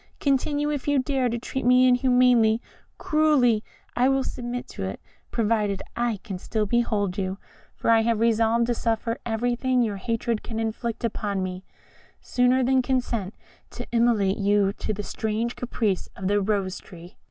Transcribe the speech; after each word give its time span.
Continue, 0.19 0.71
if 0.71 0.87
you 0.87 0.97
dare, 0.97 1.29
to 1.29 1.37
treat 1.37 1.63
me 1.63 1.87
inhumanly, 1.87 2.59
cruelly 2.97 3.63
I 3.95 4.09
will 4.09 4.23
submit 4.23 4.67
to 4.69 4.83
it, 4.85 4.99
provided 5.29 5.83
I 5.95 6.17
can 6.23 6.39
still 6.39 6.65
behold 6.65 7.19
you; 7.19 7.37
for 7.75 7.91
I 7.91 8.01
have 8.01 8.19
resolved 8.19 8.65
to 8.65 8.73
suffer 8.73 9.19
everything 9.27 9.83
your 9.83 9.97
hatred 9.97 10.41
can 10.41 10.59
inflict 10.59 11.03
upon 11.03 11.43
me, 11.43 11.65
sooner 12.19 12.63
than 12.63 12.81
consent 12.81 13.35
to 13.69 13.85
immolate 13.91 14.37
you 14.39 14.73
to 14.73 14.91
the 14.91 15.03
strange 15.03 15.55
caprice 15.55 16.09
of 16.15 16.27
the 16.27 16.41
Rose 16.41 16.79
tree." 16.79 17.17